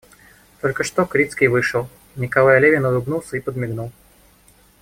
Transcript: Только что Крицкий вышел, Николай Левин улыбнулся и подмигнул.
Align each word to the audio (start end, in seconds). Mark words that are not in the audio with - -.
Только 0.61 0.83
что 0.83 1.05
Крицкий 1.05 1.45
вышел, 1.45 1.87
Николай 2.15 2.59
Левин 2.59 2.85
улыбнулся 2.87 3.37
и 3.37 3.39
подмигнул. 3.39 3.91